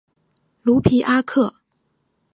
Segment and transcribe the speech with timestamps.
[0.63, 1.53] 卢皮阿克。